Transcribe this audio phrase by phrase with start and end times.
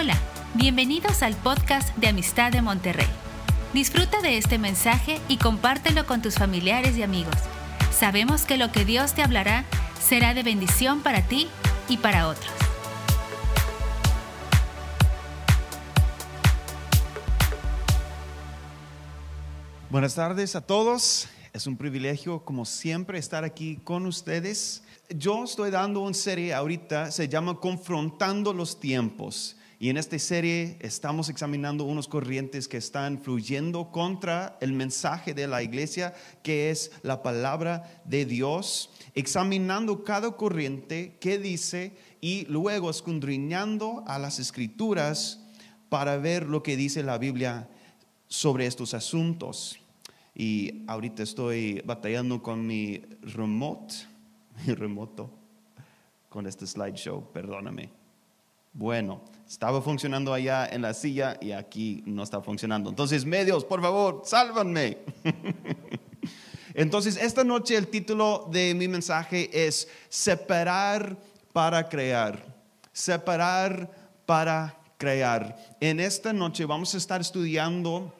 [0.00, 0.16] Hola,
[0.54, 3.08] bienvenidos al podcast de Amistad de Monterrey.
[3.74, 7.34] Disfruta de este mensaje y compártelo con tus familiares y amigos.
[7.90, 9.64] Sabemos que lo que Dios te hablará
[10.00, 11.48] será de bendición para ti
[11.88, 12.48] y para otros.
[19.90, 21.26] Buenas tardes a todos.
[21.52, 24.84] Es un privilegio, como siempre, estar aquí con ustedes.
[25.10, 29.56] Yo estoy dando una serie ahorita, se llama Confrontando los Tiempos.
[29.80, 35.46] Y en esta serie estamos examinando unos corrientes que están fluyendo contra el mensaje de
[35.46, 42.90] la iglesia, que es la palabra de Dios, examinando cada corriente que dice y luego
[42.90, 45.44] escudriñando a las escrituras
[45.88, 47.68] para ver lo que dice la Biblia
[48.26, 49.78] sobre estos asuntos.
[50.34, 53.94] Y ahorita estoy batallando con mi remote,
[54.66, 55.30] mi remoto,
[56.28, 57.90] con este slideshow, perdóname.
[58.72, 62.90] Bueno, estaba funcionando allá en la silla y aquí no está funcionando.
[62.90, 64.98] Entonces, medios, por favor, sálvanme.
[66.74, 71.16] Entonces, esta noche el título de mi mensaje es Separar
[71.54, 72.44] para crear.
[72.92, 73.90] Separar
[74.26, 75.56] para crear.
[75.80, 78.14] En esta noche vamos a estar estudiando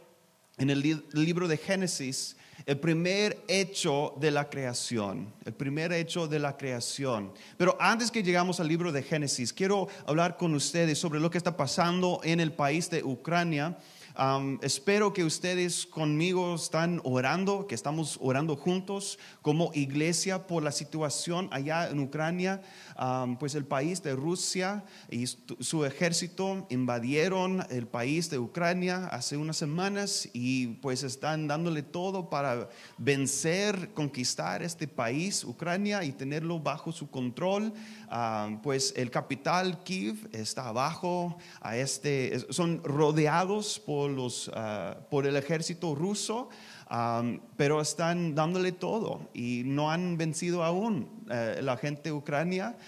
[0.56, 2.37] en el libro de Génesis
[2.68, 7.32] el primer hecho de la creación, el primer hecho de la creación.
[7.56, 11.38] Pero antes que llegamos al libro de Génesis, quiero hablar con ustedes sobre lo que
[11.38, 13.78] está pasando en el país de Ucrania.
[14.62, 21.48] Espero que ustedes conmigo están orando, que estamos orando juntos como iglesia por la situación
[21.52, 22.60] allá en Ucrania
[23.38, 29.56] pues el país de Rusia y su ejército invadieron el país de Ucrania hace unas
[29.56, 36.90] semanas y pues están dándole todo para vencer, conquistar este país, Ucrania, y tenerlo bajo
[36.90, 37.72] su control.
[38.62, 45.36] pues el capital Kiev está abajo a este, son rodeados por, los, ah, por el
[45.36, 46.48] ejército ruso
[47.56, 52.78] pero están dándole todo y no han vencido aún eh, la gente Ucrania.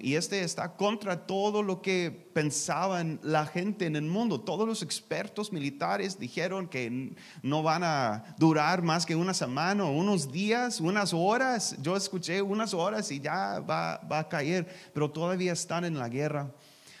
[0.00, 4.40] y este está contra todo lo que pensaban la gente en el mundo.
[4.40, 10.32] Todos los expertos militares dijeron que no van a durar más que una semana, unos
[10.32, 11.76] días, unas horas.
[11.80, 16.50] Yo escuché unas horas y ya va a caer, pero todavía están en la guerra.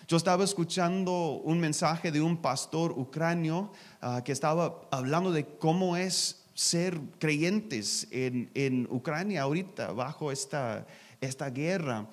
[0.08, 3.70] Yo estaba escuchando un mensaje de un pastor ucranio
[4.00, 10.86] ah, que estaba hablando de cómo es ser creyentes en, Ucrania ahorita bajo esta,
[11.20, 12.08] esta guerra.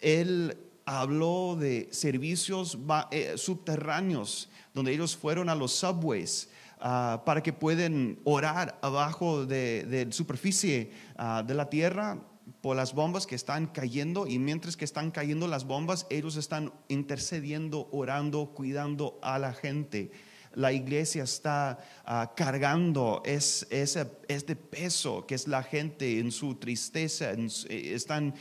[0.00, 2.78] Él habló de servicios
[3.10, 6.48] eh, subterráneos donde ellos fueron a los subways
[6.78, 12.20] ah, para que puedan orar abajo de, la superficie ah, de la tierra
[12.62, 16.72] por las bombas que están cayendo y mientras que están cayendo las bombas, ellos están
[16.88, 20.12] intercediendo, orando, cuidando a la gente.
[20.54, 27.32] La iglesia está ah, cargando es, este peso que es la gente en su tristeza,
[27.32, 28.34] eh, están,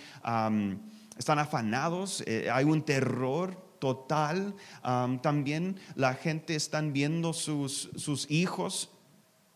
[1.17, 4.53] están afanados, eh, hay un terror total.
[5.23, 8.91] también la gente están viendo sus, sus hijos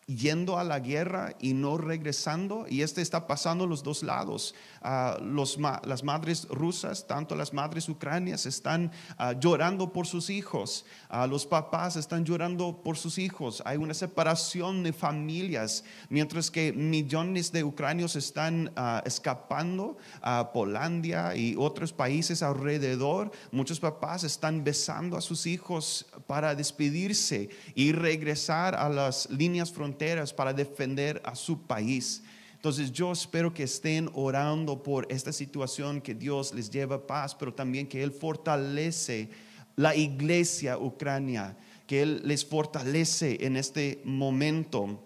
[0.06, 2.66] yendo a la guerra y no regresando.
[2.68, 4.54] Y este está pasando los dos lados.
[4.88, 10.86] Ah, las madres rusas, tanto las madres ucranias, están ah, llorando por sus hijos.
[11.08, 13.64] Ah, los papás están llorando por sus hijos.
[13.66, 18.72] Hay una separación de familias, mientras que millones de ucranios están
[19.04, 23.32] escapando a Polandia y otros países alrededor.
[23.50, 30.32] Muchos papás están besando a sus hijos para despedirse y regresar a las líneas fronterizas
[30.32, 32.22] para defender a su país.
[32.56, 37.54] Entonces yo espero que estén orando por esta situación, que Dios les lleva paz, pero
[37.54, 39.30] también que Él fortalece
[39.76, 41.56] la iglesia ucrania,
[41.86, 45.02] que Él les fortalece en este momento.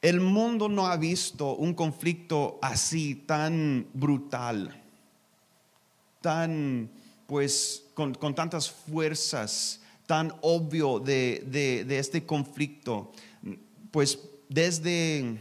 [0.00, 4.80] El mundo no ha visto un conflicto así tan brutal,
[6.20, 6.88] tan
[7.26, 13.12] pues con, con tantas fuerzas tan obvio de, este conflicto,
[13.90, 14.18] pues
[14.48, 15.40] desde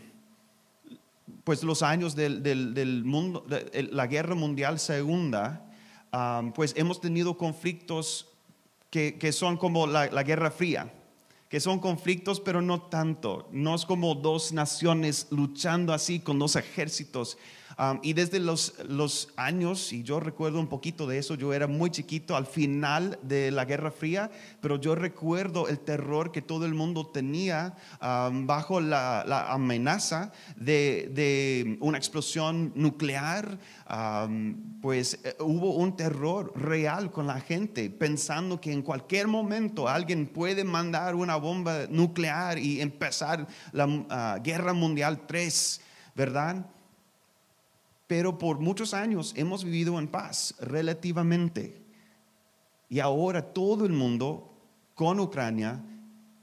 [1.43, 5.65] pues los años del, mundo, de la guerra mundial segunda,
[6.53, 8.27] pues hemos tenido conflictos
[8.89, 10.91] que, son como la, la, guerra fría,
[11.49, 16.55] que son conflictos pero no tanto, no es como dos naciones luchando así con dos
[16.55, 17.37] ejércitos,
[17.79, 21.67] Um, y desde los, los años, y yo recuerdo un poquito de eso, yo era
[21.67, 24.31] muy chiquito al final de la Guerra Fría,
[24.61, 30.31] pero yo recuerdo el terror que todo el mundo tenía um, bajo la, la amenaza
[30.55, 33.59] de, de, una explosión nuclear.
[33.87, 39.87] Um, pues eh, hubo un terror real con la gente, pensando que en cualquier momento
[39.87, 45.81] alguien puede mandar una bomba nuclear y empezar la uh, Guerra Mundial 3,
[46.15, 46.65] ¿verdad?
[48.07, 51.81] Pero por muchos años hemos vivido en paz relativamente.
[52.89, 54.53] Y ahora todo el mundo
[54.95, 55.83] con Ucrania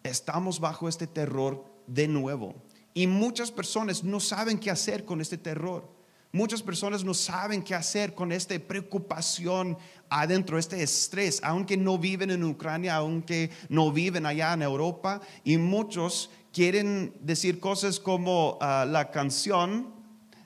[0.02, 2.54] estamos bajo este terror de nuevo.
[2.92, 5.92] Y muchas personas no saben qué hacer con este terror.
[6.30, 9.78] Muchas personas no saben qué hacer con esta preocupación
[10.10, 15.20] adentro, este estrés, aunque no viven en Ucrania, aunque no viven allá en Europa.
[15.44, 19.94] Y muchos quieren decir cosas como uh, la canción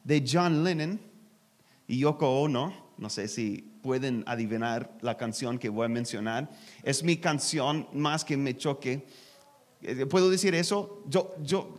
[0.04, 1.00] de John Lennon,
[1.88, 6.50] y Yoko Ono, no sé si pueden adivinar la canción que voy a mencionar,
[6.82, 9.06] es mi canción más que me choque.
[9.80, 11.02] Eh, ¿Puedo decir eso?
[11.08, 11.78] Yo, yo,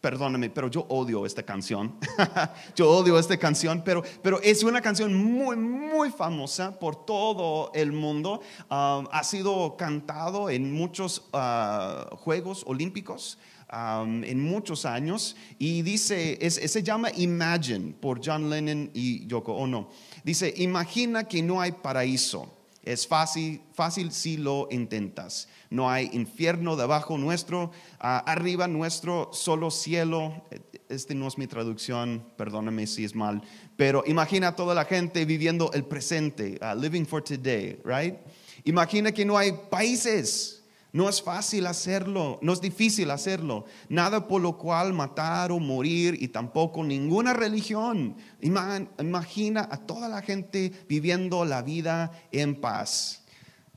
[0.00, 1.94] perdóname, pero yo odio esta canción.
[2.74, 7.92] yo odio esta canción, pero, pero es una canción muy, muy famosa por todo el
[7.92, 8.40] mundo.
[8.68, 13.38] Ah, ha sido cantado en muchos ah, Juegos Olímpicos
[13.72, 19.88] en muchos años y dice, se llama Imagine por John Lennon y Yoko Ono.
[20.24, 22.56] Dice, imagina que no hay paraíso.
[22.82, 25.48] Es fácil, fácil si lo intentas.
[25.68, 27.70] No hay infierno debajo nuestro,
[28.00, 30.44] ah, arriba nuestro, solo cielo.
[30.88, 33.42] Este no es mi traducción, perdóname si es mal,
[33.76, 38.16] pero imagina a toda la gente viviendo el presente, ah, living for today, right?
[38.64, 40.59] Imagina que no hay países,
[40.92, 43.64] no es fácil hacerlo, no es difícil hacerlo.
[43.88, 48.16] Nada por lo cual matar o morir y tampoco ninguna religión.
[48.40, 53.22] Imagina a toda la gente viviendo la vida en paz.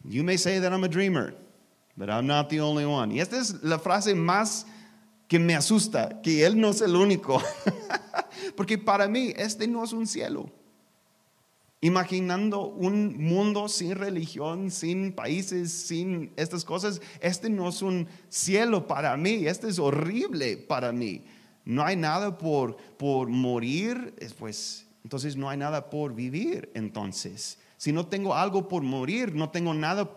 [0.04, 1.36] You may say that I'm a dreamer,
[1.96, 3.14] but I'm not the only one.
[3.14, 4.66] Y esta es la frase más
[5.28, 7.42] que me asusta, que Él no es el único.
[8.58, 10.50] Porque para mí este no es un cielo
[11.84, 17.02] imaginando un mundo sin religión, sin países, sin estas cosas.
[17.20, 21.26] Este no es un cielo para mí, este es horrible para mí.
[21.66, 27.60] No hay nada por, por morir, pues entonces no hay nada por vivir entonces.
[27.76, 30.14] Si no tengo algo por morir, no tengo nada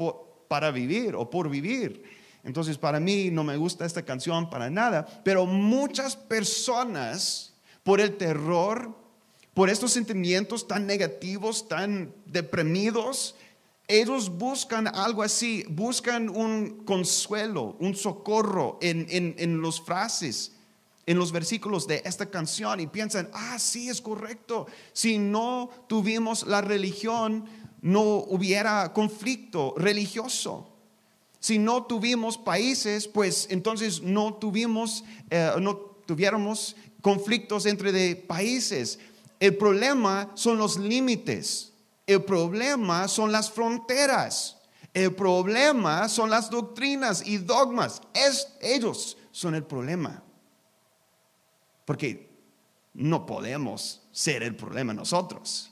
[0.46, 2.04] para vivir o por vivir.
[2.44, 8.16] Entonces para mí no me gusta esta canción para nada, pero muchas personas por el
[8.16, 9.05] terror
[9.56, 13.36] por estos sentimientos tan negativos, tan deprimidos,
[13.88, 20.52] ellos buscan algo así, buscan un consuelo, un socorro en, en, los frases,
[21.06, 24.66] en los versículos de esta canción y piensan, ah, sí, es correcto.
[24.92, 27.46] Si no tuvimos la religión,
[27.80, 30.68] no hubiera conflicto religioso.
[31.40, 38.98] Si no tuvimos países, pues entonces no tuvimos, eh, no tuviéramos conflictos entre de países.
[39.38, 41.72] El problema son los límites.
[42.06, 44.58] El problema son las fronteras.
[44.94, 48.00] El problema son las doctrinas y dogmas.
[48.14, 50.22] Es, ellos son el problema.
[51.84, 52.30] Porque
[52.94, 55.70] no podemos ser el problema nosotros.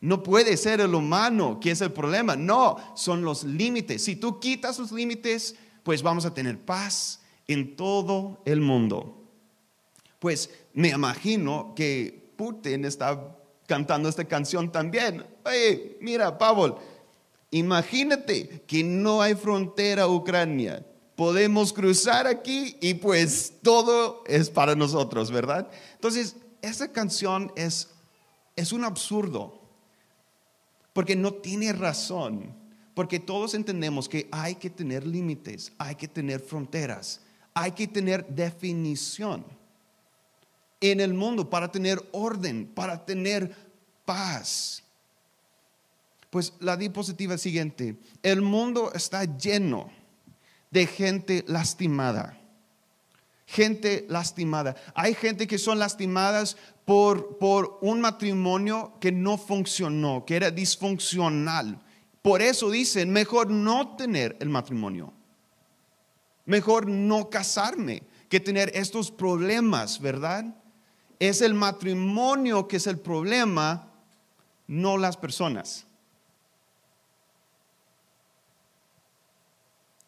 [0.00, 2.36] No puede ser el humano que es el problema.
[2.36, 4.04] No, son los límites.
[4.04, 9.22] Si tú quitas los límites, pues vamos a tener paz en todo el mundo.
[10.18, 13.36] Pues me imagino que Putin está
[13.66, 15.24] cantando esta canción también.
[15.44, 16.78] Oye, mira, Pablo,
[17.50, 20.84] imagínate que no hay frontera Ucrania.
[21.16, 25.68] Podemos cruzar aquí y pues todo es para nosotros, ¿verdad?
[25.94, 27.90] Entonces, esta canción es,
[28.56, 29.60] es un absurdo,
[30.92, 32.54] porque no tiene razón,
[32.94, 37.20] porque todos entendemos que hay que tener límites, hay que tener fronteras,
[37.54, 39.44] hay que tener definición
[40.90, 43.54] en el mundo para tener orden, para tener
[44.04, 44.82] paz.
[46.30, 49.90] Pues la diapositiva siguiente, el mundo está lleno
[50.70, 52.38] de gente lastimada.
[53.46, 54.74] Gente lastimada.
[54.94, 61.80] Hay gente que son lastimadas por, por un matrimonio que no funcionó, que era disfuncional.
[62.20, 65.12] Por eso dicen, mejor no tener el matrimonio.
[66.46, 70.56] Mejor no casarme que tener estos problemas, ¿verdad?
[71.18, 73.90] Es el matrimonio que es el problema,
[74.66, 75.86] no las personas.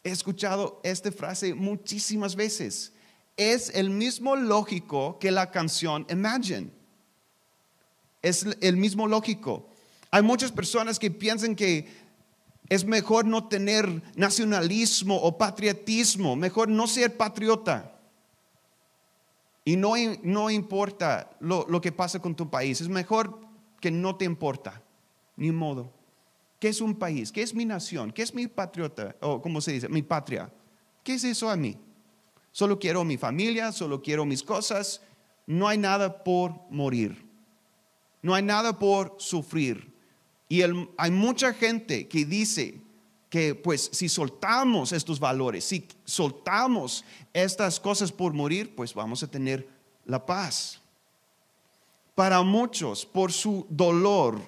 [0.02, 2.92] He escuchado esta frase muchísimas veces.
[3.36, 6.70] Es el mismo lógico que la canción Imagine.
[8.22, 9.68] Es el mismo lógico.
[10.10, 11.88] Hay muchas personas que piensan que
[12.68, 17.95] es mejor no tener nacionalismo o patriotismo, mejor no ser patriota.
[19.66, 23.40] Y no, no importa lo, lo, que pasa con tu país, es mejor
[23.80, 24.80] que no te importa,
[25.34, 25.92] ni modo.
[26.60, 27.32] ¿Qué es un país?
[27.32, 28.12] ¿Qué es mi nación?
[28.12, 29.16] ¿Qué es mi patriota?
[29.20, 30.52] O como se dice, mi patria.
[31.02, 31.76] ¿Qué es eso a mí?
[32.52, 35.02] Solo quiero mi familia, solo quiero mis cosas.
[35.46, 37.26] No hay nada por morir.
[38.22, 39.92] No hay nada por sufrir.
[40.48, 42.80] Y hay mucha gente que dice
[43.62, 49.68] pues si soltamos estos valores, si soltamos estas cosas por morir, pues vamos a tener
[50.04, 50.80] la paz.
[52.14, 54.40] Para muchos, por su dolor,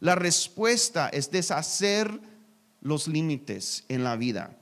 [0.00, 2.20] la respuesta es deshacer
[2.80, 4.58] los límites en la vida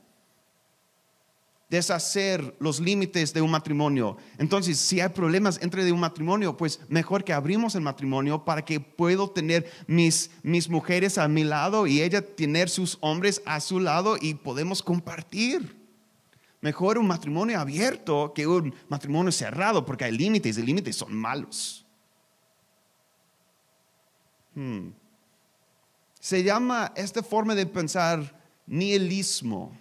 [1.69, 4.17] deshacer los límites de un matrimonio.
[4.37, 8.63] Entonces, si hay problemas entre de un matrimonio, pues mejor que abrimos el matrimonio para
[8.63, 13.59] que puedo tener mis, mis mujeres a mi lado y ella tener sus hombres a
[13.59, 15.75] su lado y podemos compartir.
[16.61, 21.85] Mejor un matrimonio abierto que un matrimonio cerrado, porque hay límites y límites son malos.
[24.55, 24.89] Hmm.
[26.19, 29.77] Se llama esta forma de pensar nihilismo.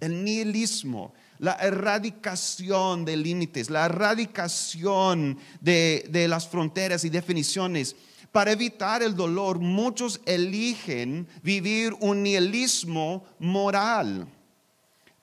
[0.00, 7.96] El nihilismo la erradicación de límites, la erradicación de, las fronteras y definiciones.
[8.32, 14.28] Para evitar el dolor, muchos eligen vivir un nihilismo moral.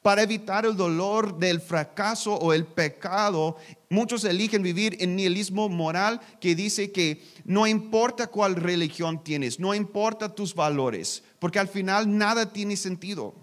[0.02, 3.56] Para evitar el dolor del fracaso o el pecado,
[3.90, 9.74] muchos eligen vivir en nihilismo moral que dice que no importa cuál religión tienes, no
[9.74, 13.43] importa tus valores, porque al final nada tiene sentido.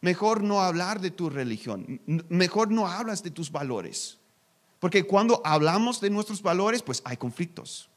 [0.00, 4.18] Mejor no hablar de tu religión, mejor no hablas de tus valores.
[4.78, 7.88] Porque cuando hablamos de nuestros valores, pues hay conflictos.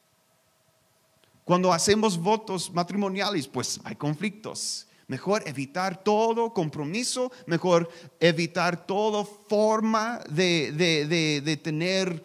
[1.46, 4.88] Cuando hacemos votos matrimoniales, pues hay conflictos.
[5.08, 7.90] Mejor evitar todo compromiso, mejor
[8.20, 12.24] evitar toda forma de, de tener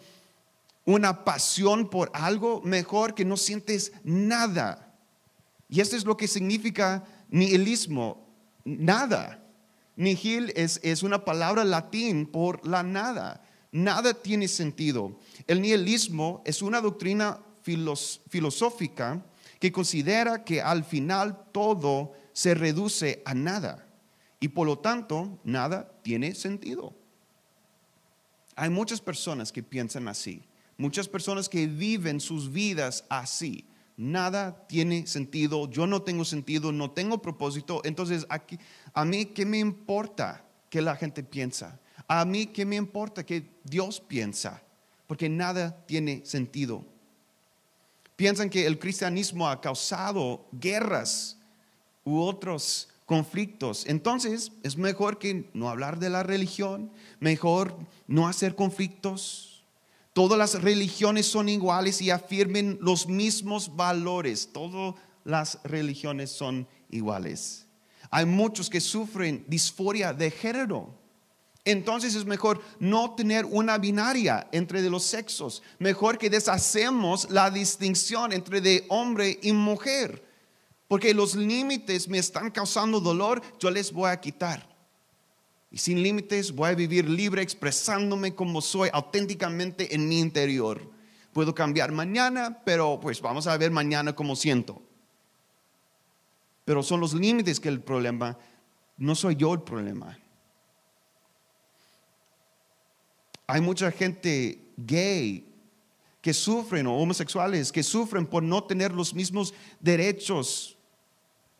[0.85, 4.95] una pasión por algo, mejor que no sientes nada.
[5.69, 8.25] Y esto es lo que significa nihilismo,
[8.63, 9.43] nada.
[9.97, 13.43] Nihil es, es una palabra latín por la nada.
[13.71, 15.19] Nada tiene sentido.
[15.47, 19.25] El nihilismo es una doctrina filosófica
[19.59, 23.87] que considera que al final todo se reduce a nada
[24.39, 26.93] y por lo tanto nada tiene sentido.
[28.55, 30.43] Hay muchas personas que piensan así,
[30.77, 33.65] muchas personas que viven sus vidas así
[33.97, 38.57] nada tiene sentido, yo no tengo sentido, no tengo propósito, entonces aquí,
[38.93, 43.49] a mí qué me importa que la gente piensa, a mí qué me importa que
[43.63, 44.61] Dios piensa,
[45.07, 46.85] porque nada tiene sentido.
[48.15, 51.37] Piensan que el cristianismo ha causado guerras
[52.03, 53.85] u otros conflictos.
[53.87, 57.77] Entonces es mejor que no hablar de la religión, mejor
[58.07, 59.56] no hacer conflictos,
[60.17, 64.49] Todas las religiones son iguales y afirmen los mismos valores.
[64.51, 67.67] Todas las religiones son iguales.
[68.09, 70.99] Hay muchos que sufren disforia de género.
[71.65, 75.61] Entonces es mejor no tener una binaria entre de los sexos.
[75.77, 80.25] Mejor que deshacemos la distinción entre de hombre y mujer.
[80.87, 84.76] Porque los límites me están causando dolor, yo les voy a quitar.
[85.69, 90.89] Y sin límites voy a vivir libre expresándome como soy auténticamente en mi interior.
[91.33, 94.81] Puedo cambiar mañana, pero pues vamos a ver mañana cómo siento.
[96.63, 98.37] Pero son los límites que el problema,
[98.97, 100.17] no soy yo el problema.
[103.45, 105.47] Hay mucha gente gay
[106.21, 110.76] que sufren o homosexuales que sufren por no tener los mismos derechos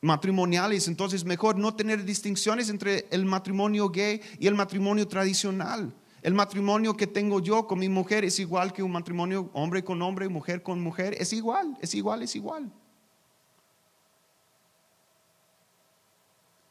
[0.02, 5.94] matrimoniales, entonces mejor no tener distinciones entre el matrimonio gay y el matrimonio tradicional.
[6.22, 10.02] El matrimonio que tengo yo con mi mujer es igual que un matrimonio hombre con
[10.02, 12.72] hombre, mujer con mujer, es igual, es igual, es igual.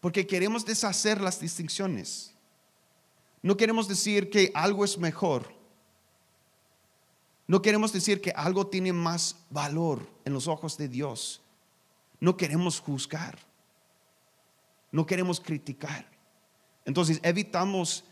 [0.01, 2.35] Porque queremos deshacer las distinciones.
[3.43, 5.55] No queremos decir que algo es mejor.
[7.47, 11.41] No queremos decir que algo tiene más valor en los ojos de Dios
[12.21, 13.39] no queremos juzgar,
[14.91, 16.07] no queremos criticar.
[16.85, 18.05] Entonces evitamos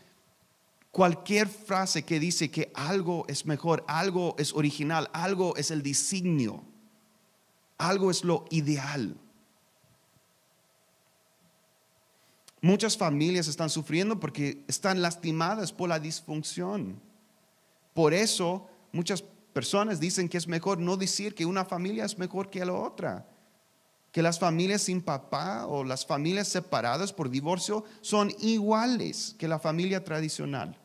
[0.91, 6.63] cualquier frase que dice que algo es mejor, algo es original, algo es el designio,
[7.77, 9.17] algo es lo ideal.
[12.61, 16.99] Muchas familias están sufriendo porque están lastimadas por la disfunción.
[17.93, 19.21] Por eso muchas
[19.53, 23.27] personas dicen que es mejor no decir que una familia es mejor que la otra.
[24.15, 29.59] Que las familias sin papá o las familias separadas por divorcio son iguales que la
[29.59, 30.77] familia tradicional.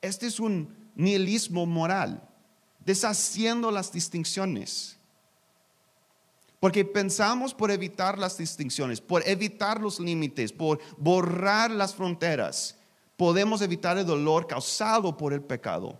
[0.00, 2.22] Este es un nihilismo moral,
[2.84, 4.96] deshaciendo las distinciones.
[6.60, 12.76] Porque pensamos por evitar las distinciones, por evitar los límites, por borrar las fronteras,
[13.16, 15.98] podemos evitar el dolor causado por el pecado.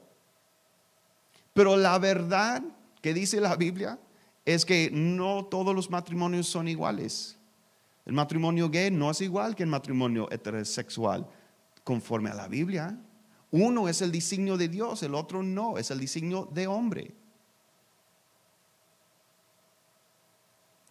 [1.53, 2.63] Pero la verdad
[3.03, 3.99] que dice la Biblia
[4.45, 7.37] es que no todos los matrimonios son iguales.
[8.05, 11.27] El matrimonio gay no es igual que el matrimonio heterosexual,
[11.83, 12.99] conforme a la Biblia.
[13.51, 17.15] Uno es el designio de Dios, el otro no, es el designio de hombre.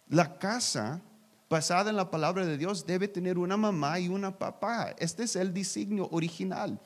[0.08, 1.02] La casa
[1.48, 4.94] basada en la palabra de Dios debe tener una mamá y una papá.
[4.98, 6.80] Este es el designio original.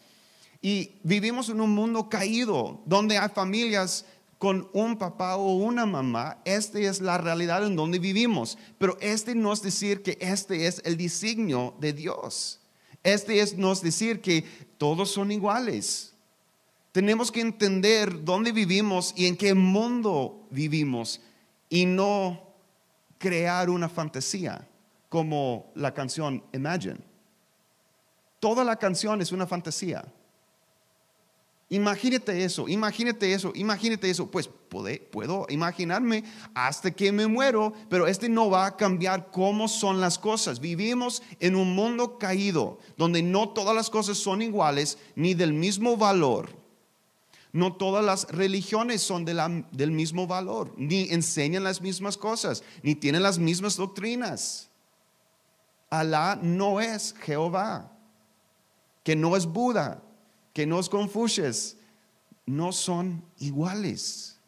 [0.61, 4.05] Y vivimos en un mundo caído, donde hay familias
[4.39, 6.39] con un papá o una mamá.
[6.45, 8.57] Esta es la realidad en donde vivimos.
[8.79, 12.61] Pero este no es decir que este es el designio de Dios.
[13.03, 14.43] Este es no es decir que
[14.79, 16.15] todos son iguales.
[16.93, 21.21] Tenemos que entender dónde vivimos y en qué mundo vivimos
[21.69, 22.49] y no
[23.19, 24.67] crear una fantasía
[25.09, 26.99] como la canción Imagine.
[28.41, 30.05] Toda la canción es una fantasía.
[31.71, 34.31] Imagínate eso, imagínate eso, imagínate eso.
[34.31, 34.49] Pues
[35.11, 40.19] puedo imaginarme hasta que me muero, pero este no va a cambiar cómo son las
[40.19, 40.61] cosas.
[40.61, 45.99] Vivimos en un mundo caído donde no todas las cosas son iguales ni del mismo
[45.99, 46.57] valor.
[47.53, 53.23] No todas las religiones son del mismo valor, ni enseñan las mismas cosas, ni tienen
[53.23, 54.69] las mismas doctrinas.
[55.91, 57.91] Alá no es Jehová,
[59.03, 60.03] que no es Buda,
[60.53, 61.77] que no es Confucius,
[62.47, 64.39] no son iguales.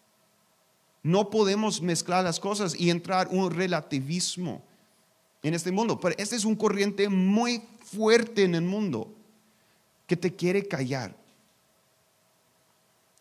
[1.03, 4.63] No podemos mezclar las cosas y entrar un relativismo
[5.43, 5.99] en este mundo.
[6.01, 9.13] Pero este es un corriente muy fuerte en el mundo
[10.07, 11.15] que te quiere callar.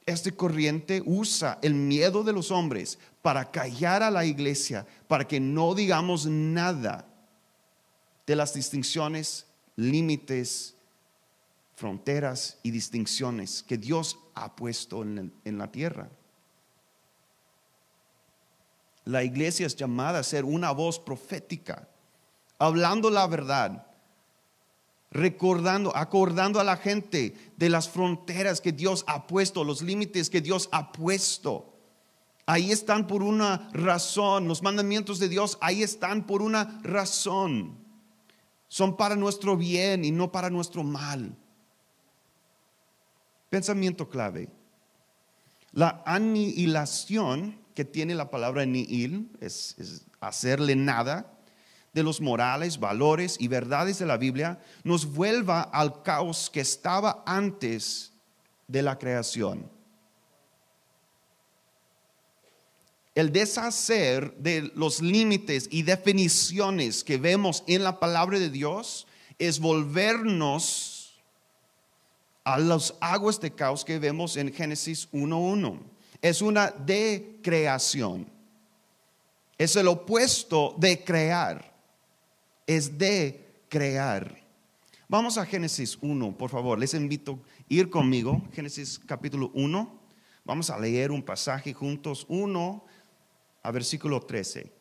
[0.06, 5.40] Este corriente usa el miedo de los hombres para callar a la iglesia, para que
[5.40, 7.06] no digamos nada
[8.26, 10.76] de las distinciones, límites
[11.80, 16.10] fronteras y distinciones que Dios ha puesto en, la tierra.
[19.06, 21.88] La iglesia es llamada a ser una voz profética,
[22.60, 23.88] hablando la verdad,
[25.10, 30.42] recordando, acordando a la gente de las fronteras que Dios ha puesto, los límites que
[30.42, 31.80] Dios ha puesto.
[32.46, 37.78] Ahí están por una razón, los mandamientos de Dios ahí están por una razón.
[38.68, 41.38] Son para nuestro bien y no para nuestro mal.
[43.50, 44.50] Pensamiento clave.
[45.72, 51.40] La anihilación que tiene la palabra nihil es, es hacerle nada
[51.94, 57.24] de los morales, valores y verdades de la Biblia nos vuelva al caos que estaba
[57.26, 58.14] antes
[58.68, 59.70] de la creación.
[63.16, 69.08] El deshacer de los límites y definiciones que vemos en la palabra de Dios
[69.40, 70.99] es volvernos
[72.44, 75.80] a las aguas de caos que vemos en Génesis 1.1.
[76.22, 78.28] Es una decreación.
[79.58, 81.74] Es el opuesto de crear.
[82.66, 84.40] Es de crear.
[85.08, 86.78] Vamos a Génesis 1, por favor.
[86.78, 88.42] Les invito a ir conmigo.
[88.54, 90.00] Génesis capítulo 1.
[90.46, 92.26] Vamos a leer un pasaje juntos.
[92.30, 92.86] 1
[93.64, 94.79] a versículo 13.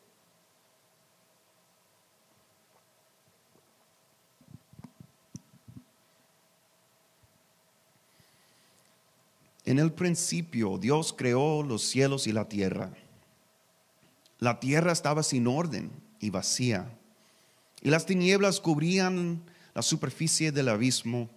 [9.69, 12.91] En el principio Dios creó los cielos y la tierra.
[14.39, 16.91] La tierra estaba sin orden y vacía,
[17.79, 19.43] y las tinieblas cubrían
[19.75, 21.29] la superficie del abismo,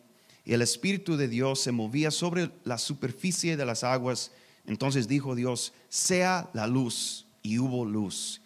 [0.47, 4.31] y el Espíritu de Dios se movía sobre la superficie de las aguas.
[4.65, 8.41] Entonces dijo Dios, sea la luz, y hubo luz.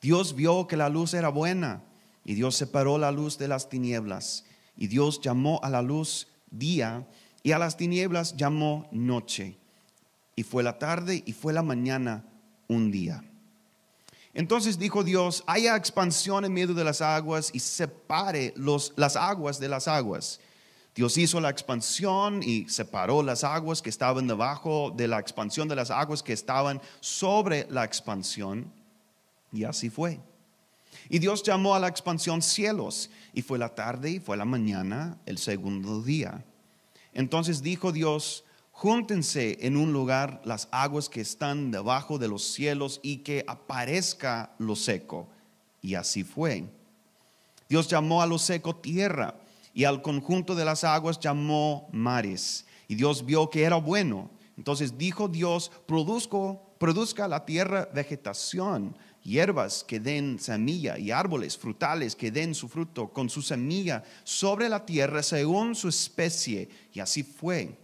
[0.00, 1.82] Dios vio que la luz era buena,
[2.24, 4.46] y Dios separó la luz de las tinieblas,
[4.78, 7.06] y Dios llamó a la luz día,
[7.46, 9.56] y a las tinieblas llamó noche.
[10.34, 12.24] Y fue la tarde y fue la mañana
[12.66, 13.22] un día.
[14.34, 19.60] Entonces dijo Dios, haya expansión en medio de las aguas y separe los, las aguas
[19.60, 20.40] de las aguas.
[20.92, 25.76] Dios hizo la expansión y separó las aguas que estaban debajo de la expansión de
[25.76, 28.72] las aguas que estaban sobre la expansión.
[29.52, 30.18] Y así fue.
[31.08, 33.08] Y Dios llamó a la expansión cielos.
[33.32, 36.44] Y fue la tarde y fue la mañana el segundo día.
[37.16, 43.00] Entonces dijo Dios, júntense en un lugar las aguas que están debajo de los cielos
[43.02, 45.26] y que aparezca lo seco.
[45.80, 46.64] Y así fue.
[47.70, 49.34] Dios llamó a lo seco tierra
[49.72, 52.66] y al conjunto de las aguas llamó mares.
[52.86, 54.28] Y Dios vio que era bueno.
[54.58, 58.94] Entonces dijo Dios, produzco, produzca la tierra vegetación,
[59.26, 64.68] hierbas que den semilla y árboles frutales que den su fruto con su semilla sobre
[64.68, 66.68] la tierra según su especie.
[66.92, 67.76] Y así fue.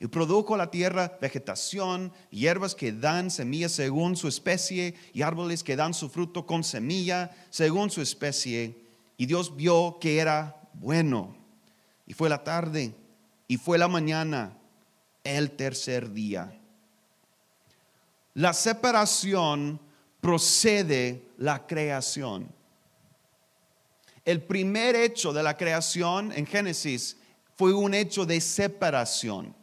[0.00, 5.76] Y produjo la tierra vegetación, hierbas que dan semilla según su especie y árboles que
[5.76, 8.74] dan su fruto con semilla según su especie.
[9.16, 11.36] Y Dios vio que era bueno.
[12.06, 12.94] Y fue la tarde
[13.46, 14.56] y fue la mañana,
[15.22, 16.58] el tercer día.
[18.34, 19.78] La separación
[20.20, 22.48] procede la creación.
[24.24, 27.16] El primer hecho de la creación en Génesis
[27.56, 29.54] fue un hecho de separación.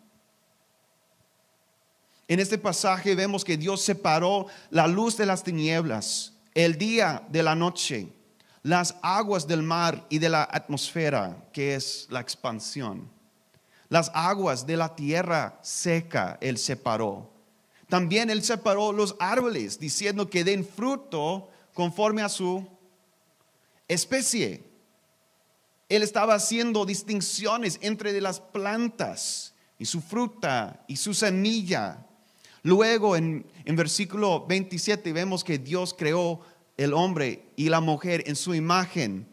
[2.27, 7.43] En este pasaje vemos que Dios separó la luz de las tinieblas, el día de
[7.43, 8.09] la noche,
[8.63, 13.09] las aguas del mar y de la atmósfera, que es la expansión.
[13.87, 17.36] Las aguas de la tierra seca Él separó.
[17.89, 22.65] También Él separó los árboles, diciendo que den fruto conforme a su
[23.87, 24.63] especie.
[25.89, 32.07] Él estaba haciendo distinciones entre las plantas y su fruta y su semilla
[32.67, 36.41] Luego en, versículo 27 vemos que Dios creó
[36.75, 39.25] el hombre y la mujer en su imagen.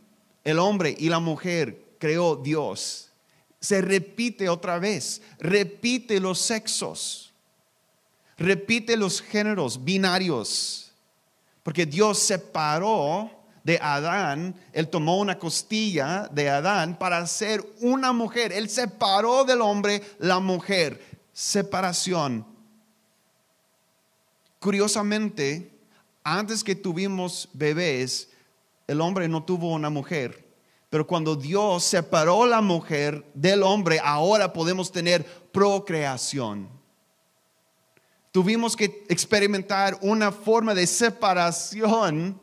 [0.45, 3.11] El hombre y la mujer creó Dios.
[3.59, 7.34] Se repite otra vez, repite los sexos,
[8.37, 10.93] repite los géneros binarios,
[11.63, 13.31] porque Dios separó
[13.63, 19.61] de Adán, Él tomó una costilla de Adán para hacer una mujer, Él separó del
[19.61, 21.01] hombre la mujer,
[21.33, 22.55] separación
[24.65, 25.71] Curiosamente,
[26.23, 28.31] antes que tuvimos bebés,
[28.87, 30.43] el hombre no tuvo una mujer.
[30.89, 36.67] Pero cuando Dios separó la mujer del hombre, ahora podemos tener procreación.
[38.35, 42.41] Tuvimos que experimentar una forma de separación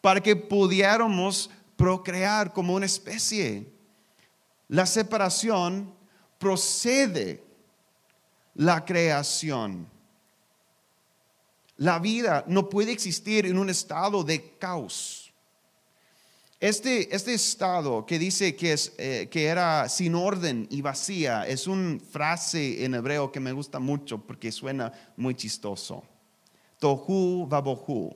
[0.00, 3.72] para que pudiéramos procrear como una especie.
[4.66, 5.94] La separación
[6.40, 7.40] procede
[8.56, 9.88] la creación.
[11.76, 15.21] La vida no puede existir en un estado de caos.
[16.62, 21.66] Este, este estado que dice que, es, eh, que era sin orden y vacía es
[21.66, 26.04] una frase en hebreo que me gusta mucho porque suena muy chistoso.
[26.78, 28.14] Tohu vabohu.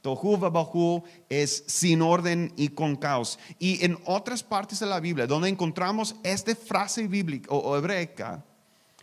[0.00, 3.36] Tohu vabohu es sin orden y con caos.
[3.58, 8.44] Y en otras partes de la Biblia, donde encontramos esta frase bíblica o hebreica,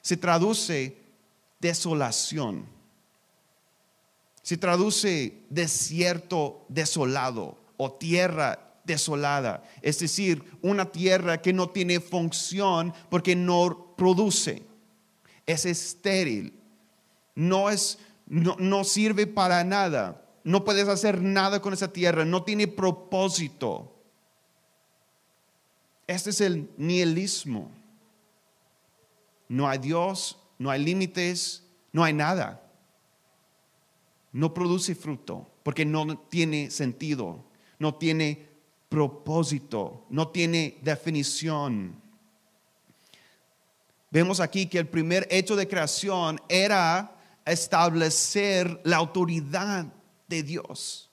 [0.01, 0.97] se traduce
[1.59, 2.73] desolación
[4.41, 12.93] se traduce desierto desolado o tierra desolada, es decir, una tierra que no tiene función
[13.09, 14.63] porque no produce,
[15.45, 16.53] es estéril,
[17.35, 22.43] no, es, no, no sirve para nada, no puedes hacer nada con esa tierra, no
[22.43, 23.91] tiene propósito.
[26.07, 27.71] Este es el nihilismo.
[29.47, 32.61] No hay Dios, no hay límites, no hay nada.
[34.31, 37.43] No produce fruto porque no tiene sentido,
[37.79, 38.47] no tiene
[38.89, 42.01] propósito, no tiene definición.
[44.11, 49.85] Vemos aquí que el primer hecho de creación era establecer la autoridad
[50.27, 51.09] de Dios.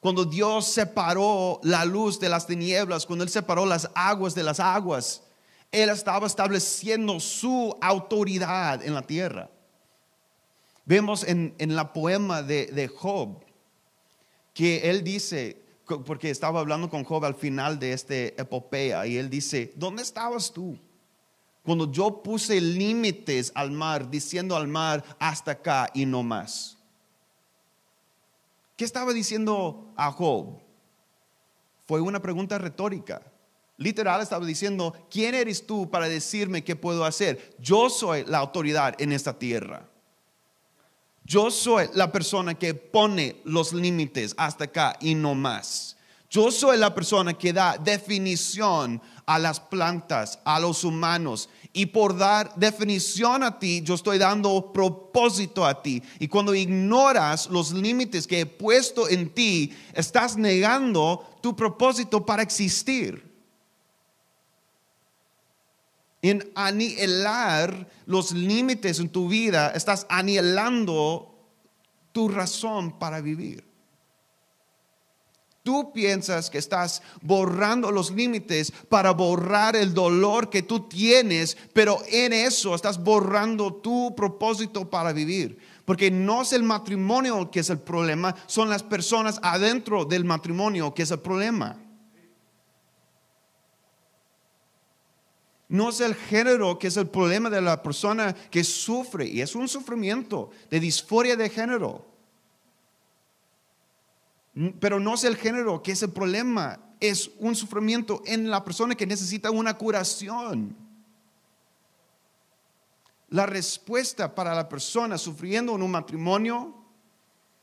[0.00, 4.60] Cuando Dios separó la luz de las tinieblas, cuando Él separó las aguas de las
[4.60, 5.22] aguas,
[5.72, 9.50] Él estaba estableciendo su autoridad en la tierra.
[10.86, 13.44] Vemos en, la poema de, Job
[14.54, 19.30] que él dice, porque estaba hablando con Job al final de esta epopeya, y él
[19.30, 20.78] dice, ¿dónde estabas tú?
[21.62, 26.76] Cuando yo puse límites al mar, diciendo al mar, hasta acá y no más.
[28.76, 30.60] ¿Qué estaba diciendo a Job?
[31.86, 33.22] Fue una pregunta retórica.
[33.78, 37.54] Literal estaba diciendo, ¿quién eres tú para decirme qué puedo hacer?
[37.58, 39.88] Yo soy la autoridad en esta tierra.
[41.26, 45.96] Yo soy la persona que pone los límites hasta acá y no más.
[46.30, 51.48] Yo soy la persona que da definición a las plantas, a los humanos.
[51.72, 56.00] Y por dar definición a ti, yo estoy dando propósito a ti.
[56.20, 62.42] Y cuando ignoras los límites que he puesto en ti, estás negando tu propósito para
[62.42, 63.35] existir.
[66.22, 71.36] En anihilar los límites en tu vida, estás anihilando
[72.12, 73.66] tu razón para vivir.
[75.66, 81.98] Tú piensas que estás borrando los límites para borrar el dolor que tú tienes, pero
[82.08, 85.58] en eso estás borrando tu propósito para vivir.
[85.84, 90.94] Porque no es el matrimonio que es el problema, son las personas adentro del matrimonio
[90.94, 91.76] que es el problema.
[95.68, 99.54] No es el género que es el problema de la persona que sufre, y es
[99.54, 102.06] un sufrimiento de disforia de género.
[104.80, 108.94] Pero no es el género que es el problema, es un sufrimiento en la persona
[108.94, 110.76] que necesita una curación.
[113.28, 116.74] La respuesta para la persona sufriendo en un matrimonio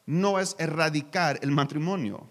[0.05, 2.27] no es erradicar el matrimonio,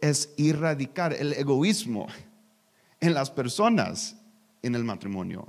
[0.00, 2.08] es erradicar el egoísmo
[3.04, 4.16] en las personas
[4.62, 5.46] en el matrimonio,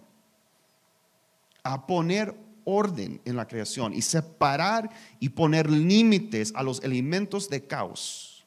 [1.64, 4.90] a poner orden en la creación y separar
[5.20, 8.46] y poner límites a los elementos de caos.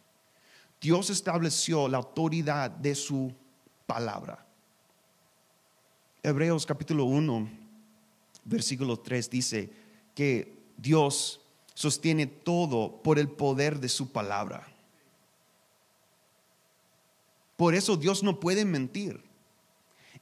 [0.81, 3.33] Dios estableció la autoridad de su
[3.87, 4.45] palabra.
[6.23, 7.49] Hebreos capítulo 1,
[8.45, 9.73] versículo 3 dice
[10.15, 11.41] que Dios
[11.73, 14.67] sostiene todo por el poder de su palabra.
[17.59, 19.21] Por eso Dios no puede mentir.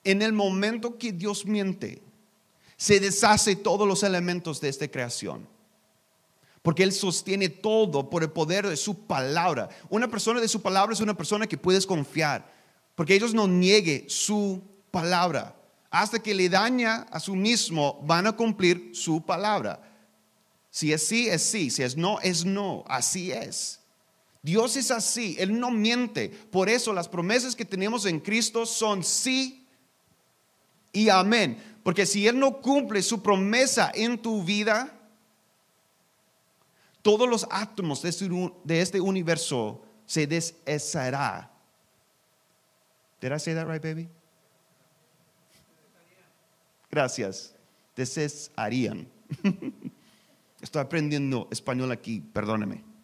[0.02, 2.00] En el momento que Dios miente,
[2.78, 5.46] se deshace todos los elementos de esta creación.
[6.62, 9.68] Porque Él sostiene todo por el poder de su palabra.
[9.90, 12.50] Una persona de su palabra es una persona que puedes confiar.
[12.94, 15.54] Porque ellos no niegue su palabra.
[15.90, 19.82] Hasta que le daña a su mismo, van a cumplir su palabra.
[20.70, 21.68] Si es sí, es sí.
[21.68, 22.82] Si es no, es no.
[22.88, 23.80] Así es.
[24.46, 25.34] Dios es así.
[25.40, 26.28] Él no miente.
[26.28, 29.66] Por eso las promesas que tenemos en Cristo son sí
[30.92, 31.60] y amén.
[31.82, 34.96] Porque si Él no cumple su promesa en tu vida,
[37.02, 38.30] todos los átomos de este,
[38.68, 41.50] este universo se deshacerá.
[43.20, 44.08] Did I say that right, baby?
[46.88, 47.52] Gracias.
[47.96, 49.08] Desharían.
[50.60, 52.95] Estoy aprendiendo español aquí, perdóneme.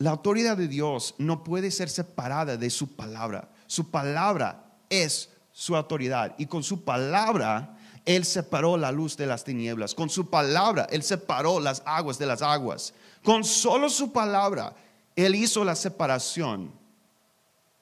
[0.00, 3.50] La autoridad de Dios no puede ser separada de su palabra.
[3.66, 9.44] Su palabra es su autoridad y con su palabra Él separó la luz de las
[9.44, 9.94] tinieblas.
[9.94, 12.94] Con su palabra Él separó las aguas de las aguas.
[13.22, 14.74] Con solo su palabra
[15.14, 16.72] Él hizo la separación.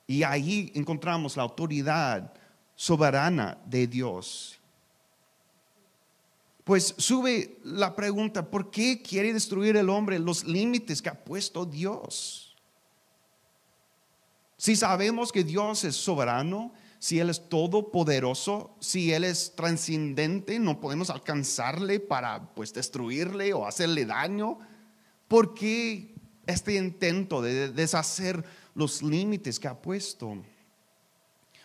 [0.09, 2.33] Y ahí encontramos la autoridad
[2.75, 4.58] soberana de Dios.
[6.69, 11.65] Pues sube la pregunta, ¿por qué quiere destruir el hombre los límites que ha puesto
[11.65, 12.55] Dios?
[14.59, 20.79] Si sabemos que Dios es soberano, si Él es todopoderoso, si Él es trascendente, no
[20.79, 24.59] podemos alcanzarle para pues destruirle o hacerle daño.
[25.27, 26.15] ¿Por qué
[26.47, 30.37] este intento de deshacer los límites que ha puesto?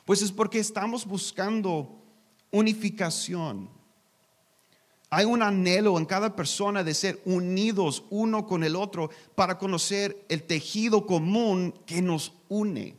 [0.06, 2.02] Pues es porque estamos buscando
[2.52, 3.83] unificación.
[5.16, 10.26] Hay un anhelo en cada persona de ser unidos uno con el otro para conocer
[10.28, 12.96] el tejido común que nos une.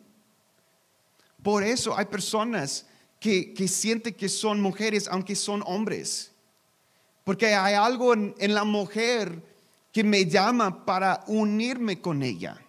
[1.42, 2.86] Por eso hay personas
[3.18, 6.30] que, sienten que son mujeres aunque son hombres.
[7.24, 9.42] Porque hay algo en, en la mujer
[9.90, 12.64] que me llama para unirme con ella.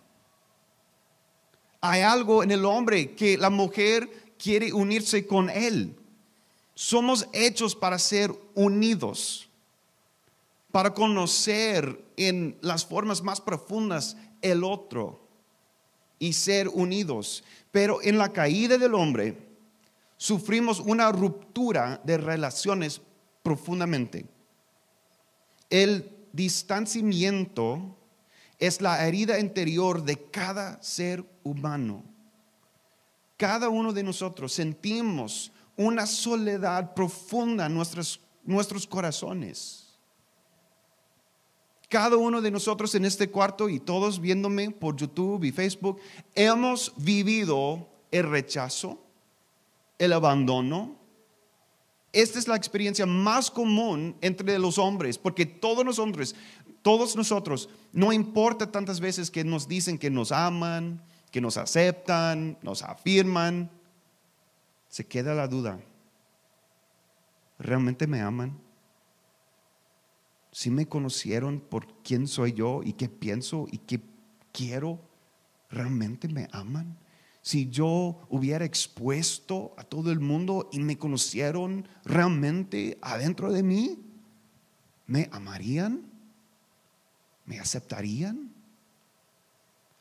[1.82, 5.96] Hay algo en el hombre que la mujer quiere unirse con él.
[6.76, 9.50] Somos hechos para ser unidos,
[10.72, 15.26] para conocer en las formas más profundas el otro
[16.20, 17.46] y ser unidos.
[17.72, 19.38] Pero en la caída del hombre
[20.18, 23.02] sufrimos una ruptura de relaciones
[23.42, 24.26] profundamente.
[25.70, 27.98] El distanciamiento
[28.60, 32.04] es la herida interior de cada ser humano.
[33.38, 39.86] Cada uno de nosotros sentimos una soledad profunda en nuestros, nuestros corazones.
[41.90, 46.00] Cada uno de nosotros en este cuarto y todos viéndome por YouTube y Facebook,
[46.34, 49.00] hemos vivido el rechazo,
[50.00, 50.96] el abandono.
[52.12, 56.36] Esta es la experiencia más común entre los hombres, porque todos los hombres,
[56.82, 62.58] todos nosotros, no importa tantas veces que nos dicen que nos aman, que nos aceptan,
[62.62, 63.70] nos afirman,
[64.96, 65.78] se queda la duda.
[67.60, 68.58] ¿Realmente me aman?
[70.54, 74.00] si me conocieron por quién soy yo y qué pienso y qué
[74.54, 75.02] quiero,
[75.70, 76.98] ¿realmente me aman?
[77.42, 84.00] si yo hubiera expuesto a todo el mundo y me conocieron realmente adentro de mí?
[85.08, 86.10] ¿Me amarían?
[87.46, 88.50] ¿Me aceptarían?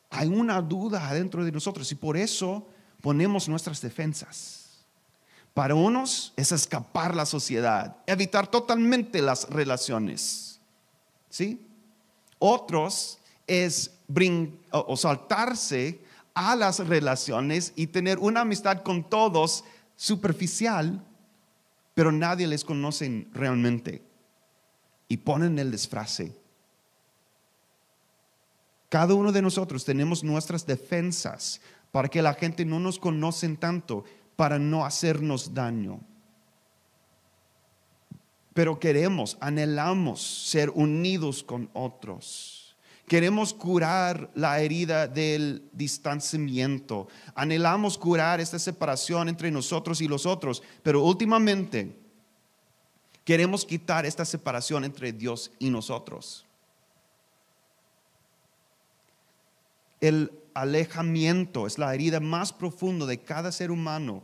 [0.09, 2.69] Hay una duda adentro de nosotros y por eso
[3.01, 4.64] ponemos nuestras defensas.
[5.55, 10.59] Para unos es escapar la sociedad, evitar totalmente las relaciones.
[11.29, 11.65] ¿Sí?
[12.37, 13.91] Otros es
[14.71, 16.01] o saltarse
[16.33, 19.63] a las relaciones y tener una amistad con todos
[19.95, 21.01] superficial,
[21.93, 24.03] pero nadie les conoce realmente.
[25.07, 26.35] Y ponen el disfrace.
[28.89, 31.61] Cada uno de nosotros tenemos nuestras defensas
[31.93, 34.03] para que la gente no nos conoce tanto,
[34.35, 35.99] para no hacernos daño.
[38.53, 42.75] Pero queremos, anhelamos ser unidos con otros.
[43.07, 47.07] Queremos curar la herida del distanciamiento.
[47.35, 50.63] Anhelamos curar esta separación entre nosotros y los otros.
[50.81, 51.95] Pero últimamente
[53.23, 56.45] queremos quitar esta separación entre Dios y nosotros.
[59.99, 64.23] El alejamiento es la herida más profunda de cada ser humano.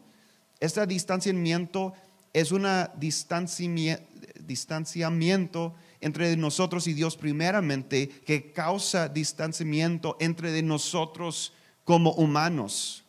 [0.60, 1.94] Este distanciamiento
[2.34, 2.66] es un
[2.98, 13.04] distanciamiento entre nosotros y Dios primeramente que causa distanciamiento entre nosotros como humanos.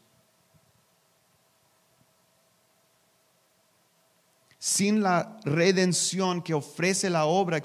[4.59, 7.61] Sin la redención que ofrece la obra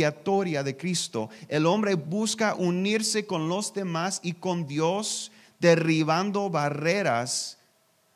[0.00, 7.58] de Cristo, el hombre busca unirse con los demás y con Dios, derribando barreras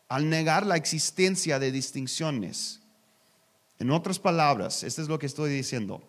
[0.08, 2.80] al negar la existencia de distinciones.
[3.78, 6.02] En otras palabras, esto es lo que estoy diciendo.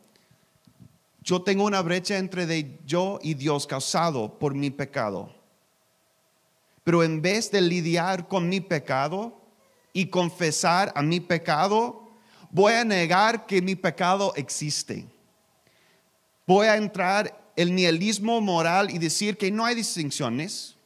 [1.23, 5.33] Yo tengo una brecha entre yo y Dios causado por mi pecado.
[6.83, 9.39] Pero en vez de lidiar con mi pecado
[9.93, 12.09] y confesar a mi pecado,
[12.49, 15.05] voy a negar que mi pecado existe.
[16.45, 20.77] Voy a entrar el nihilismo moral y decir que no hay distinciones.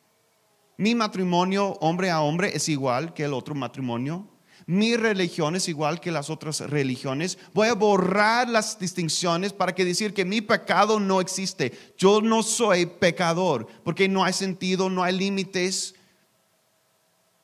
[0.77, 4.27] Mi matrimonio hombre a hombre es igual que el otro matrimonio
[4.67, 7.37] mi religión es igual que las otras religiones.
[7.53, 11.71] Voy a borrar las distinciones para que decir que mi pecado no existe.
[11.97, 15.93] Yo no soy pecador porque no hay sentido, no hay límites,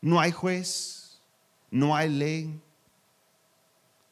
[0.02, 1.21] no hay juez,
[1.69, 2.60] no hay ley.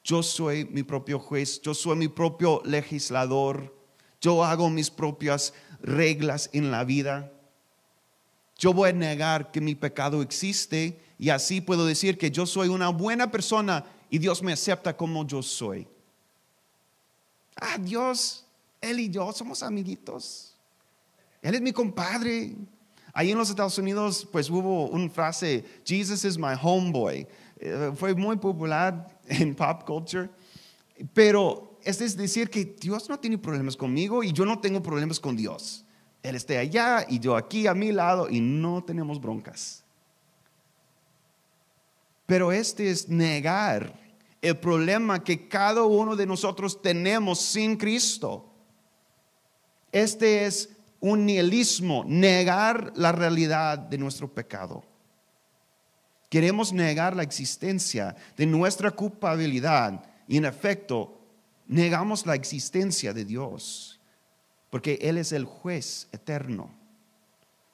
[0.03, 3.75] Yo soy mi propio juez, yo soy mi propio legislador.
[4.21, 7.31] Yo hago mis propias reglas en la vida.
[8.57, 12.67] Yo voy a negar que mi pecado existe y así puedo decir que yo soy
[12.67, 15.87] una buena persona y Dios me acepta como yo soy.
[17.55, 18.45] Ah, Dios,
[18.81, 20.55] Él y yo somos amiguitos.
[21.41, 22.55] Él es mi compadre.
[23.13, 27.27] Ahí en los Estados Unidos, pues hubo una frase, Jesus is my homeboy.
[27.59, 30.29] Eh, fue muy popular en pop culture.
[31.13, 35.35] Pero es decir que Dios no tiene problemas conmigo y yo no tengo problemas con
[35.35, 35.85] Dios.
[36.21, 39.83] Él esté allá y yo aquí a mi lado y no tenemos broncas.
[42.25, 43.93] Pero este es negar
[44.41, 48.45] el problema que cada uno de nosotros tenemos sin Cristo.
[49.91, 54.83] Este es un nihilismo, negar la realidad de nuestro pecado.
[56.29, 61.18] Queremos negar la existencia de nuestra culpabilidad y en efecto
[61.69, 64.01] negamos la existencia de Dios,
[64.69, 66.69] porque Él es el juez eterno.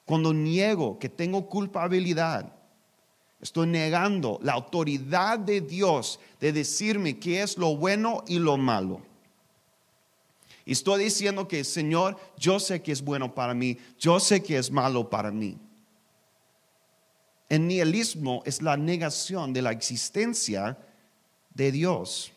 [0.04, 2.52] Cuando niego que tengo culpabilidad,
[3.40, 9.02] Estoy negando la autoridad de Dios de decirme qué es lo bueno y lo malo.
[10.64, 14.58] Y estoy diciendo que, Señor, yo sé que es bueno para mí, yo sé que
[14.58, 15.58] es malo para mí.
[17.48, 20.76] El nihilismo es la negación de la existencia
[21.54, 22.32] de Dios.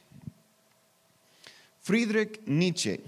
[1.89, 3.01] Friedrich Nietzsche,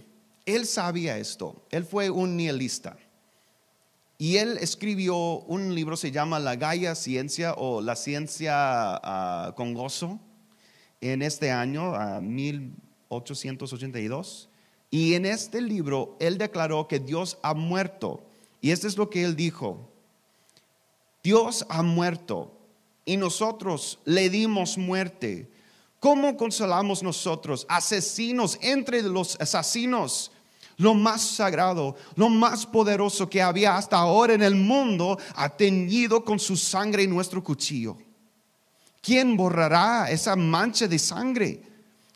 [0.44, 2.98] él sabía esto, él fue un nihilista.
[4.18, 9.76] Y él escribió un libro, se llama La Gaia Ciencia o La Ciencia ah, con
[9.76, 10.20] Gozo,
[11.00, 14.50] en este año, a 1882.
[14.90, 18.24] Y en este libro él declaró que Dios ha muerto.
[18.62, 19.92] Y esto es lo que él dijo.
[21.24, 22.58] Dios ha muerto
[23.06, 25.51] y nosotros le dimos muerte.
[26.02, 30.32] ¿Cómo consolamos nosotros, asesinos entre los asesinos?
[30.78, 36.26] lo más sagrado, lo más poderoso que había hasta ahora en el mundo, ha teñido
[36.26, 37.98] con su sangre nuestro cuchillo.
[39.00, 41.62] ¿Quién borrará esa mancha de sangre?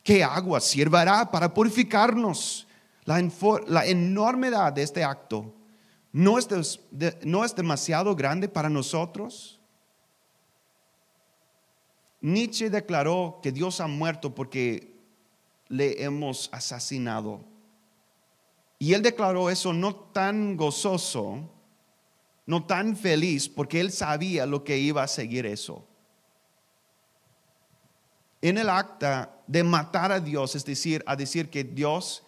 [0.02, 2.66] ¿Qué agua sirvará para purificarnos?
[3.06, 3.20] La,
[3.86, 5.54] enormidad de este acto
[6.12, 9.60] no es, demasiado grande para nosotros.
[12.26, 14.96] Nietzsche declaró que Dios ha muerto porque
[15.68, 17.46] le hemos asesinado.
[18.80, 21.48] Y él declaró eso no tan gozoso,
[22.48, 25.86] no tan feliz, porque él sabía lo que iba a seguir eso.
[28.42, 32.24] En el acta de matar a Dios, es decir, a decir que Dios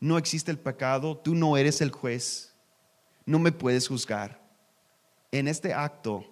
[0.00, 2.54] no existe el pecado, tú no eres el juez,
[3.24, 4.38] no me puedes juzgar.
[5.32, 6.26] En este acto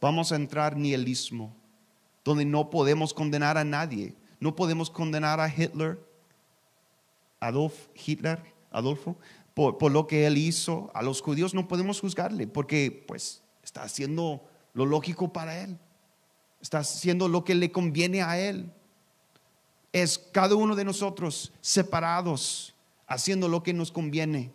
[0.00, 1.60] vamos a entrar nihilismo,
[2.24, 5.98] donde no podemos condenar a nadie, no podemos condenar a Hitler,
[7.40, 9.16] Adolf Hitler, Adolfo,
[9.54, 10.90] por, lo que él hizo.
[10.94, 14.44] A los judíos no podemos juzgarle porque pues está haciendo
[14.74, 15.78] lo lógico para él.
[16.60, 18.72] Está haciendo lo que le conviene a él.
[19.92, 22.74] Es cada uno de nosotros separados,
[23.06, 24.52] haciendo lo que nos conviene.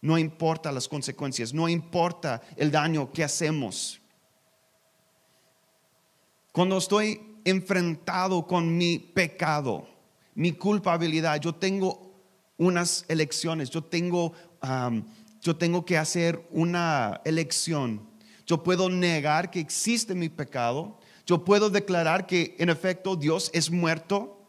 [0.00, 4.00] No importa las consecuencias, no importa el daño que hacemos.
[6.54, 9.88] Cuando estoy enfrentado con mi pecado,
[10.36, 12.14] mi culpabilidad, yo tengo
[12.58, 14.34] unas elecciones, yo tengo,
[15.40, 18.08] yo tengo que hacer una elección.
[18.46, 23.68] Yo puedo negar que existe mi pecado, yo puedo declarar que en efecto Dios es
[23.72, 24.40] muerto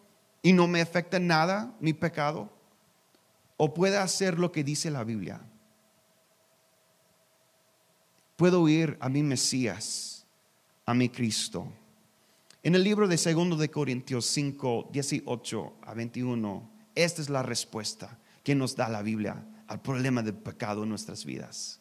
[0.44, 2.52] y no me afecta nada mi pecado,
[3.58, 5.42] o puedo hacer lo que dice la Biblia.
[8.36, 10.24] Puedo ir a mi Mesías,
[10.86, 11.68] a mi Cristo.
[12.66, 18.18] En el libro de 2 de Corintios 5, 18 a 21 esta es la respuesta
[18.42, 21.80] que nos da la Biblia al problema del pecado en nuestras vidas.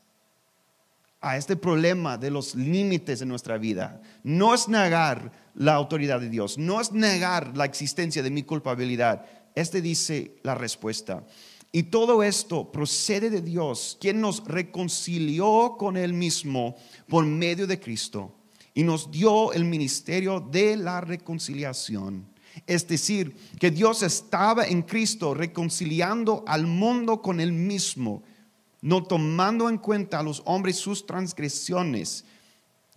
[1.23, 4.03] A este problema de los límites de nuestra vida.
[4.25, 9.25] No es negar la autoridad de Dios, no es negar la existencia de mi culpabilidad.
[9.55, 11.25] Este dice la respuesta.
[11.73, 16.77] Y todo esto procede de Dios, quien nos reconcilió con Él mismo
[17.09, 18.35] por medio de Cristo
[18.75, 22.27] y nos dio el ministerio de la reconciliación.
[22.67, 28.23] Es decir, que Dios estaba en Cristo reconciliando al mundo con él mismo,
[28.83, 32.25] no tomando en cuenta a los hombres sus transgresiones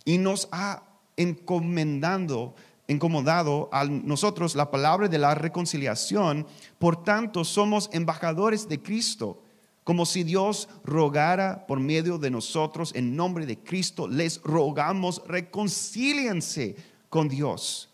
[0.04, 0.82] y nos ha
[1.16, 2.54] encomendando
[2.88, 6.46] incomodado a nosotros la palabra de la reconciliación,
[6.78, 9.42] por tanto somos embajadores de Cristo,
[9.88, 16.76] como si Dios rogara por medio de nosotros en nombre de Cristo, les rogamos reconcíliense
[17.08, 17.88] con Dios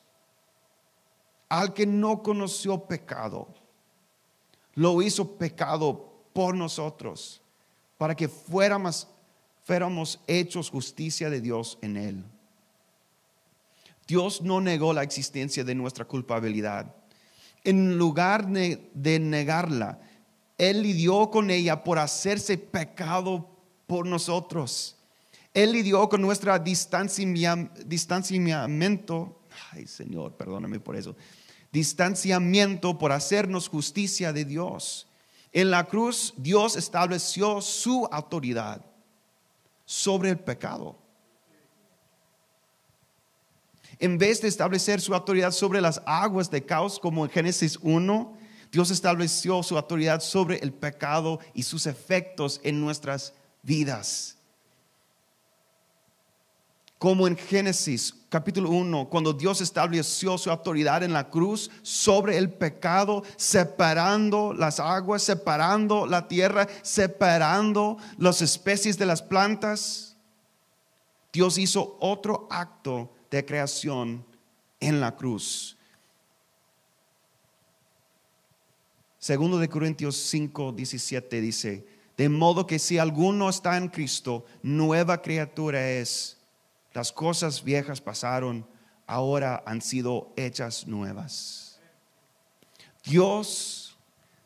[1.49, 3.47] al que no conoció pecado,
[4.75, 7.41] lo hizo pecado por nosotros,
[7.97, 9.07] para que fuéramos,
[9.63, 12.25] fuéramos hechos justicia de Dios en él.
[14.09, 16.93] Dios no negó la existencia de nuestra culpabilidad.
[17.63, 20.01] En lugar de negarla,
[20.59, 23.49] Él lidió con ella por hacerse pecado
[23.87, 24.97] por nosotros.
[25.53, 29.41] Él lidió con nuestro distanciamiento.
[29.73, 31.17] Ay, Señor, perdóname por eso
[31.75, 35.09] distanciamiento por hacernos justicia de Dios.
[35.53, 38.81] En la cruz Dios estableció su autoridad
[39.85, 40.97] sobre el pecado.
[43.99, 48.39] En vez de establecer su autoridad sobre las aguas de caos, como en Génesis 1,
[48.75, 54.35] Dios estableció su autoridad sobre el pecado y sus efectos en nuestras vidas
[57.05, 62.51] como en Génesis capítulo 1, cuando Dios estableció su autoridad en la cruz sobre el
[62.51, 70.17] pecado, separando las aguas, separando la tierra, separando las especies de las plantas.
[71.31, 74.25] Dios hizo otro acto de creación
[74.81, 75.77] en la cruz.
[79.25, 85.23] Segundo de Corintios 5, 17 dice, de modo que si alguno está en Cristo, nueva
[85.23, 86.37] criatura es
[86.93, 88.67] las cosas viejas pasaron,
[89.07, 91.81] ahora han sido hechas nuevas.
[93.03, 93.97] Dios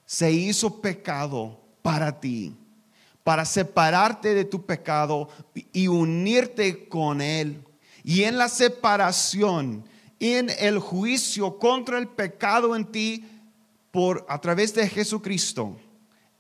[0.07, 2.55] se hizo pecado para ti,
[3.25, 5.29] para separarte de tu pecado
[5.73, 7.65] y unirte con Él.
[8.05, 9.85] Y en la separación,
[10.21, 13.25] en el juicio contra el pecado en ti,
[13.91, 15.77] por a través de Jesucristo,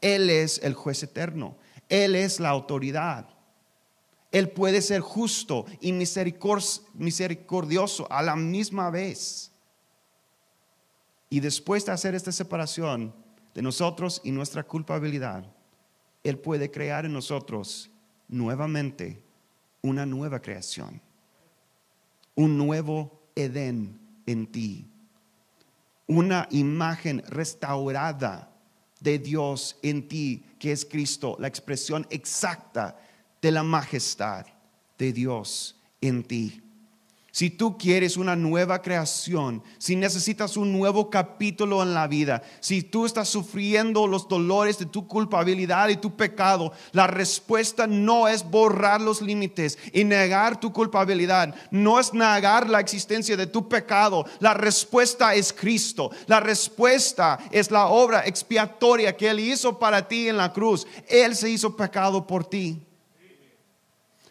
[0.00, 1.56] Él es el juez eterno.
[1.88, 3.28] Él es la autoridad.
[4.30, 9.50] Él puede ser justo y misericordioso a la misma vez.
[11.30, 13.14] Y después de hacer esta separación
[13.54, 15.44] de nosotros y nuestra culpabilidad,
[16.22, 17.90] Él puede crear en nosotros
[18.28, 19.22] nuevamente
[19.80, 21.00] una nueva creación,
[22.34, 24.86] un nuevo Edén en ti,
[26.08, 28.50] una imagen restaurada
[29.00, 32.98] de Dios en ti, que es Cristo, la expresión exacta
[33.40, 34.46] de la majestad
[34.98, 36.62] de Dios en ti.
[37.30, 42.82] Si tú quieres una nueva creación, si necesitas un nuevo capítulo en la vida, si
[42.82, 48.48] tú estás sufriendo los dolores de tu culpabilidad y tu pecado, la respuesta no es
[48.48, 54.24] borrar los límites y negar tu culpabilidad, no es negar la existencia de tu pecado.
[54.40, 56.10] La respuesta es Cristo.
[56.26, 60.86] La respuesta es la obra expiatoria que Él hizo para ti en la cruz.
[61.06, 62.87] Él se hizo pecado por ti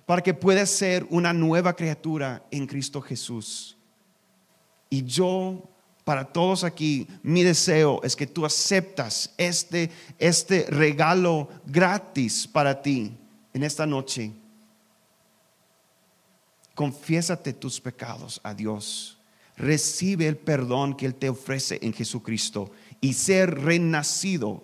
[0.08, 3.78] para que puedas ser una nueva criatura en Cristo Jesús.
[4.90, 5.70] Y yo,
[6.06, 13.12] para todos aquí, mi deseo es que tú aceptas este, este regalo gratis para ti
[13.54, 14.32] en esta noche.
[16.74, 19.18] Confiésate tus pecados a Dios.
[19.58, 24.64] Recibe el perdón que Él te ofrece en Jesucristo y ser renacido,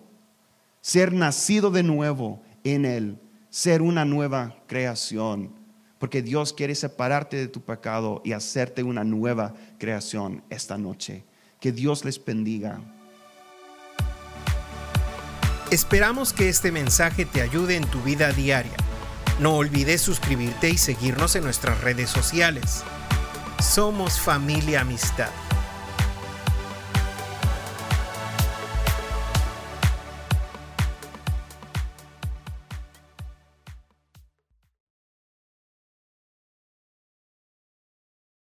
[0.79, 3.19] ser nacido de nuevo en Él
[3.53, 5.53] ser una nueva creación,
[5.99, 11.23] porque Dios quiere separarte de tu pecado y hacerte una nueva creación esta noche.
[11.59, 12.81] Que Dios les bendiga.
[15.69, 18.75] Esperamos que este mensaje te ayude en tu vida diaria.
[19.39, 22.83] No olvides suscribirte y seguirnos en nuestras redes sociales.
[23.61, 25.29] Somos familia amistad.